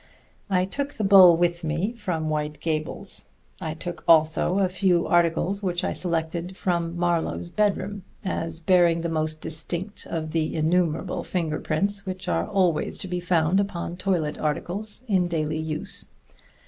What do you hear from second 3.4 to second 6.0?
I took also a few articles which I